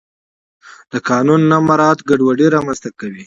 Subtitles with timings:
[0.91, 3.19] د قانون نه مراعت ګډوډي رامنځته کوي